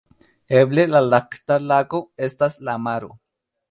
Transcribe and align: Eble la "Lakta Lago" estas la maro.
Eble 0.61 0.85
la 0.93 1.03
"Lakta 1.11 1.59
Lago" 1.69 2.03
estas 2.31 2.61
la 2.71 2.81
maro. 2.91 3.17